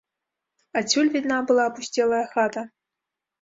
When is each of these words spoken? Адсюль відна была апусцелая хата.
Адсюль 0.79 1.11
відна 1.15 1.37
была 1.51 1.67
апусцелая 1.73 2.23
хата. 2.33 2.65